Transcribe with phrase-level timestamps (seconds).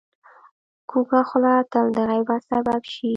[0.89, 3.09] کوږه خوله تل د غیبت سبب شي